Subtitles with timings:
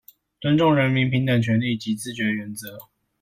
[0.39, 2.89] 尊重人民平等權利及自決原則